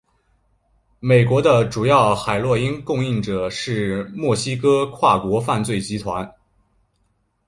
[0.99, 6.27] 美国的主要海洛因供应者是墨西哥跨国犯罪集团。